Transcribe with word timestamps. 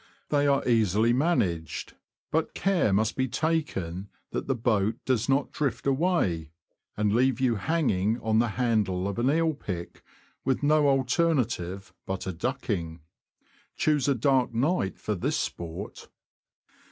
They 0.29 0.47
are 0.47 0.67
easily 0.67 1.13
managed; 1.13 1.93
but 2.31 2.55
care 2.55 2.91
must 2.91 3.15
be 3.15 3.27
taken 3.27 4.09
that 4.31 4.47
the 4.47 4.55
boat 4.55 4.95
does 5.05 5.29
not 5.29 5.51
drift 5.51 5.85
away, 5.85 6.49
and 6.97 7.13
leave 7.13 7.39
you 7.39 7.53
hanging 7.57 8.19
on 8.21 8.39
the 8.39 8.47
handle 8.57 9.07
of 9.07 9.17
the 9.17 9.31
eel 9.31 9.53
pick, 9.53 10.01
with 10.43 10.63
no 10.63 10.87
alternative 10.89 11.93
but 12.07 12.25
a 12.25 12.33
ducking. 12.33 13.01
Choose 13.75 14.07
a 14.07 14.15
dark 14.15 14.51
night 14.55 14.97
for 14.97 15.13
this 15.13 15.37
sport. 15.37 16.09